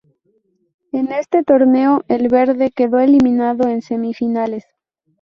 En 0.93 1.11
este 1.11 1.43
torneo, 1.43 2.03
"el 2.07 2.27
verde" 2.27 2.71
quedó 2.71 2.97
eliminado 2.97 3.67
en 3.67 3.83
semifinales. 3.83 4.63